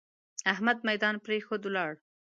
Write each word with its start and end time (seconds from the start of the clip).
احمد 0.53 0.77
ميدان 0.87 1.15
پرېښود؛ 1.25 1.61
ولاړ. 1.65 1.91